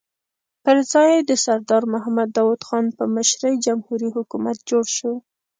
پر 0.63 0.77
ځای 0.91 1.09
یې 1.15 1.21
د 1.29 1.31
سردار 1.45 1.83
محمد 1.93 2.29
داؤد 2.37 2.61
خان 2.67 2.85
په 2.97 3.03
مشرۍ 3.15 3.53
جمهوري 3.65 4.09
حکومت 4.17 4.57
جوړ 4.69 4.85
شو. 4.97 5.13